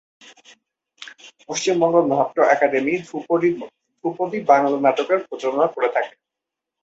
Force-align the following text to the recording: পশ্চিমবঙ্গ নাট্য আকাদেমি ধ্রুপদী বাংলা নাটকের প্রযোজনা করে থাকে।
পশ্চিমবঙ্গ 1.47 1.95
নাট্য 2.11 2.37
আকাদেমি 2.53 2.93
ধ্রুপদী 4.03 4.39
বাংলা 4.49 4.77
নাটকের 4.77 5.19
প্রযোজনা 5.25 5.65
করে 5.67 5.89
থাকে। 5.95 6.13